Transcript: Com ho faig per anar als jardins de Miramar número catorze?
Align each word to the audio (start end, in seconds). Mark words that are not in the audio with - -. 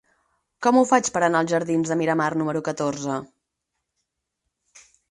Com 0.67 0.79
ho 0.79 0.81
faig 0.91 1.09
per 1.17 1.21
anar 1.27 1.43
als 1.45 1.53
jardins 1.53 1.93
de 1.93 1.99
Miramar 2.01 2.29
número 2.41 2.65
catorze? 2.71 3.21